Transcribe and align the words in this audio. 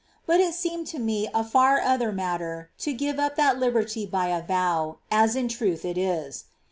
But 0.25 0.39
it 0.39 0.55
seemed 0.55 0.87
to 0.87 0.97
me 0.97 1.29
a 1.31 1.43
far 1.43 1.79
other 1.79 2.11
matter 2.11 2.71
to 2.79 2.91
give 2.91 3.19
up 3.19 3.35
that 3.35 3.59
liberty 3.59 4.07
by 4.07 4.29
a 4.29 4.41
vow, 4.41 4.97
as 5.11 5.35
in 5.35 5.47
truth 5.47 5.85
it 5.85 5.95
is. 5.95 6.45